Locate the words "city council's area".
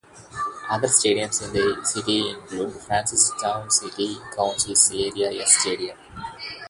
3.71-5.31